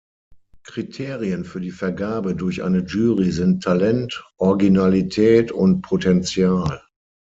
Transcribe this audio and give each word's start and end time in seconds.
Kriterien 0.63 1.45
für 1.45 1.61
die 1.61 1.69
Vergabe 1.69 2.33
durch 2.35 2.63
eine 2.63 2.79
Jury 2.79 3.31
sind 3.31 3.61
Talent, 3.63 4.25
Originalität 4.39 5.51
und 5.51 5.83
Potential. 5.83 6.81